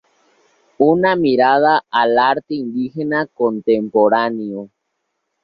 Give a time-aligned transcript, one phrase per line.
[0.85, 4.67] Una mirada al arte indígena contemporáneo.